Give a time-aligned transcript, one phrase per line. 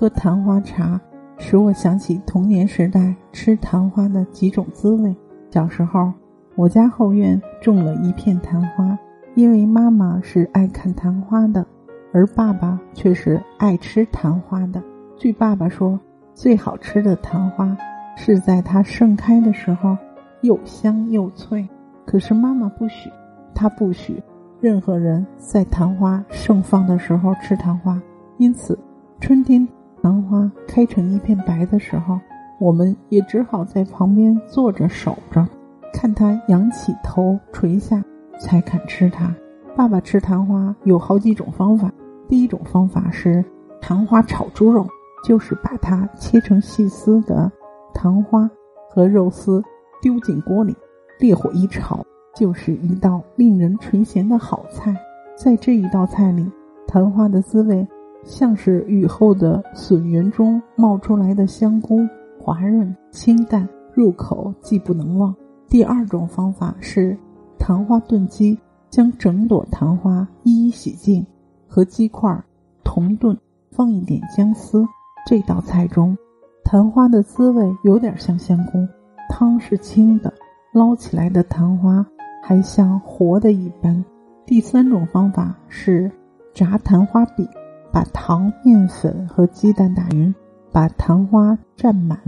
[0.00, 0.98] 喝昙花茶，
[1.36, 5.14] 使我想起童年时代吃昙花的几种滋味。
[5.50, 6.10] 小时候，
[6.54, 8.98] 我家后院种了一片昙花，
[9.34, 11.66] 因为妈妈是爱看昙花的，
[12.14, 14.82] 而爸爸却是爱吃昙花的。
[15.18, 16.00] 据爸爸说，
[16.32, 17.76] 最好吃的昙花
[18.16, 19.94] 是在它盛开的时候，
[20.40, 21.68] 又香又脆。
[22.06, 23.10] 可是妈妈不许，
[23.54, 24.22] 她不许
[24.62, 28.00] 任何人在昙花盛放的时候吃昙花。
[28.38, 28.78] 因此，
[29.20, 29.68] 春天
[30.02, 32.18] 昙花开成一片白的时候，
[32.58, 35.46] 我们也只好在旁边坐着守着，
[35.92, 38.02] 看它仰起头垂下，
[38.38, 39.34] 才肯吃它。
[39.76, 41.92] 爸爸吃昙花有好几种方法。
[42.28, 43.44] 第一种方法是
[43.80, 44.86] 昙花炒猪肉，
[45.24, 47.50] 就是把它切成细丝的
[47.92, 48.48] 昙花
[48.88, 49.62] 和肉丝
[50.00, 50.74] 丢进锅里，
[51.18, 52.04] 烈火一炒，
[52.34, 54.94] 就是一道令人垂涎的好菜。
[55.36, 56.50] 在这一道菜里，
[56.86, 57.86] 昙花的滋味。
[58.24, 62.00] 像是雨后的笋园中冒出来的香菇，
[62.38, 65.34] 滑润清淡，入口即不能忘。
[65.68, 67.16] 第二种方法是
[67.58, 71.24] 昙花炖鸡，将整朵昙花一一洗净，
[71.66, 72.42] 和鸡块
[72.82, 73.36] 同炖，
[73.70, 74.84] 放一点姜丝。
[75.26, 76.16] 这道菜中，
[76.64, 78.86] 昙花的滋味有点像香菇，
[79.28, 80.32] 汤是清的，
[80.72, 82.04] 捞起来的昙花
[82.42, 84.04] 还像活的一般。
[84.44, 86.10] 第三种方法是
[86.52, 87.46] 炸昙花饼。
[87.92, 90.34] 把糖、面粉和鸡蛋打匀，
[90.72, 92.18] 把昙花蘸满，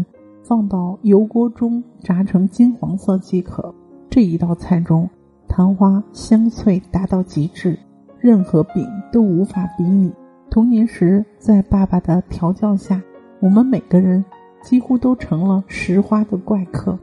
[0.43, 3.75] 放到油锅中炸成金黄色即可。
[4.11, 5.09] 这一道菜中，
[5.49, 7.79] 昙花香脆达到极致，
[8.19, 10.13] 任何饼都无法比拟。
[10.51, 13.01] 童年时，在爸爸的调教下，
[13.41, 14.25] 我们每个人
[14.63, 16.99] 几乎都成了食花的怪客。